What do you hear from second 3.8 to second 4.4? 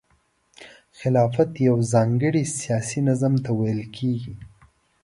کیږي.